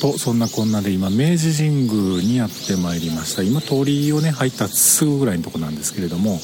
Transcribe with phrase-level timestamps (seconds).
[0.00, 3.42] とそんなこんなで今明治神宮にやってまいりました。
[3.42, 6.40] 今通りをね入ったすぐぐらいのとこなんですけれども、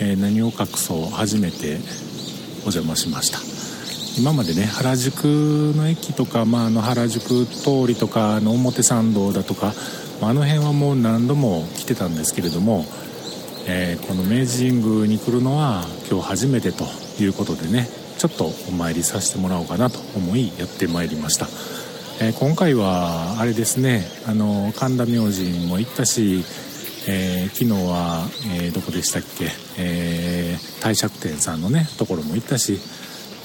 [0.00, 1.78] えー、何を隠そう初めて
[2.58, 3.38] お邪魔しました。
[4.16, 5.24] 今までね原宿
[5.76, 9.74] の駅とか、まあ、あの原宿通りとかの表参道だとか、
[10.20, 12.84] まあ、あの辺はもう何度も来てたんですけれども、
[13.66, 16.84] えー、この明治神宮に来るのは今日初めてと
[17.20, 21.48] いうことでねちょっとお参りさせてもらおうかなと思いやってまいりました。
[22.20, 26.44] えー、今回はあれですねあの神田明神も行ったし、
[27.08, 32.78] えー、昨日は、えー、どこでしたっけ、え帝釈天さんのねところも行ったし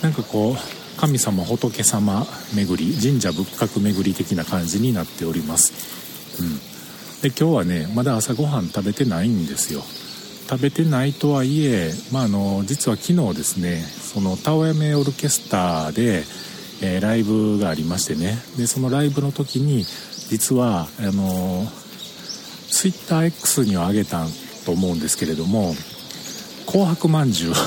[0.04, 6.42] なんかこう神様仏様巡り神社仏閣巡り的な感じになっております。
[6.42, 6.58] うん。
[7.22, 9.82] で今日はねまだ朝ごはん食べてないんですよ。
[10.50, 16.24] 食べてないとはいえ、まあ、あの実は昨日ですねそのタオヤメオルケスターで
[16.82, 18.38] えー、ライブがありましてね。
[18.58, 19.86] でそのライブの時に
[20.30, 21.66] 実はあの
[22.70, 24.26] TwitterX にはあげた
[24.66, 25.74] と思うんですけれども
[26.68, 27.60] 紅白まんじゅうをね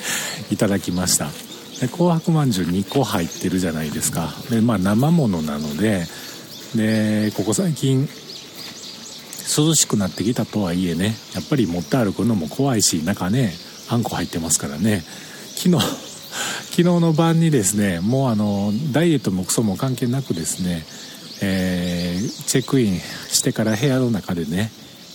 [0.50, 1.30] いただきました。
[1.80, 4.34] で紅白まんじゅう2個入ってるじゃないですか。
[4.50, 6.06] でまあ生ものなので
[6.74, 8.08] でここ最近
[9.56, 13.56] 涼しくなってきたとはいえねやっぱり持って歩くのも怖いし中ね
[13.88, 15.04] あんこ入ってますからね。
[15.56, 16.15] 昨日
[16.76, 20.84] 昨日の晩にですねもうあのダイエットもクソも関係なくですね、
[21.40, 24.70] えー、チェックインしてから部屋の中でね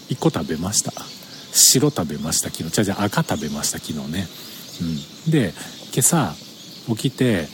[0.09, 0.91] 1個食べました。
[1.53, 2.71] 白食べました昨日。
[2.71, 4.27] じゃじゃ赤食べました昨日ね、
[5.27, 5.53] うん、で
[5.93, 6.33] 今朝
[6.95, 7.47] 起きて、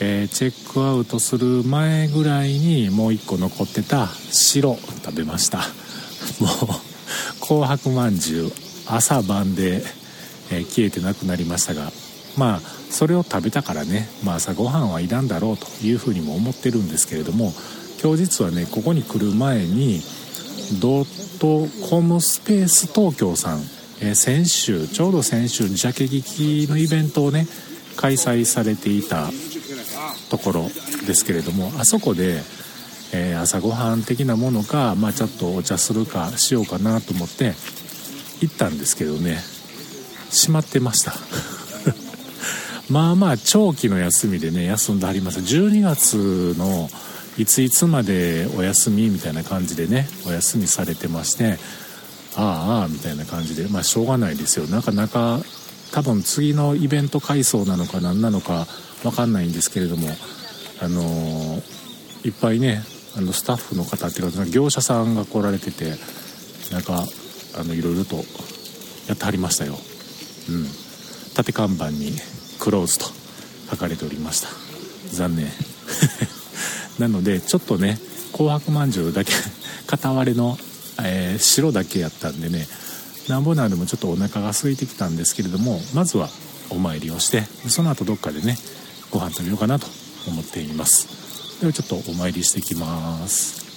[0.00, 5.58] えー、チェックアウトする前ぐらいにもう1個残ってた白食べました。
[6.38, 8.52] もう紅白まんじゅう
[8.86, 9.82] 朝晩で、
[10.52, 11.90] えー、消えてなくなりましたが
[12.36, 12.60] まあ
[12.90, 17.52] それを食べたからね、まあ、朝ごはんはいらんだろうというふうにも思ってるんですけれども
[18.02, 20.00] 今日実はねここに来る前に
[20.80, 23.60] ドットコムスペース東京さん、
[24.00, 27.46] えー、先週ちょうど先週ジャケ劇のイベントをね
[27.96, 29.30] 開催されていた
[30.30, 30.62] ところ
[31.06, 32.40] ですけれどもあそこで、
[33.12, 37.54] えー、朝ごはん的なものか、まあ、ちょっとお茶するかしようかなと思って
[38.40, 39.38] 行ったんですけどね
[40.30, 41.12] 閉まってました。
[42.90, 45.38] まあまあ長期の休みでね休んではります。
[45.38, 46.88] 12月の
[47.38, 51.58] いついつまでお休みみたいな感じでねお休みされてまして
[52.36, 54.66] ああああみたいな感じでまあしょうがないですよ。
[54.66, 55.40] なかなか
[55.92, 58.66] 多分次のイベント改装なのか何なのか
[59.02, 60.08] 分かんないんですけれども
[60.80, 61.62] あのー、
[62.26, 62.82] いっぱいね
[63.16, 65.94] あのスタッフの方っていうか業者さんが来られてて
[66.72, 67.04] なんか
[67.58, 68.16] あのいろいろと
[69.08, 69.74] やってはりましたよ。
[70.48, 70.66] うん。
[71.34, 72.12] 縦看板に
[72.60, 73.06] クローズと
[73.70, 74.48] 書かれておりました。
[75.12, 75.48] 残念。
[77.00, 77.98] なのでちょっとね
[78.32, 79.32] 紅白まんじゅうだけ
[79.88, 80.58] 片割れの、
[81.02, 82.68] えー、白だけやったんでね
[83.28, 86.28] なんぼなんでもちょっとお腹が空いてきたんですけれどもまずは
[86.68, 88.58] お参りをしてその後どっかでね
[89.10, 89.86] ご飯食べようかなと
[90.28, 91.08] 思っています。
[91.60, 93.69] ではちょっとお参りしてきます。